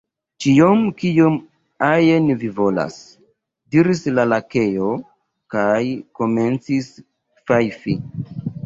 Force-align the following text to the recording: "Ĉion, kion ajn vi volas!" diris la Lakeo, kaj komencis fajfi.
"Ĉion, 0.43 0.79
kion 1.01 1.35
ajn 1.89 2.31
vi 2.45 2.49
volas!" 2.61 2.97
diris 3.77 4.03
la 4.17 4.27
Lakeo, 4.33 4.91
kaj 5.57 5.79
komencis 6.23 6.95
fajfi. 7.47 7.99